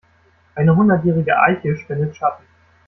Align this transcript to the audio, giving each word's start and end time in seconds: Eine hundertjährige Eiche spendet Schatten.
Eine 0.55 0.75
hundertjährige 0.75 1.39
Eiche 1.39 1.77
spendet 1.77 2.15
Schatten. 2.15 2.43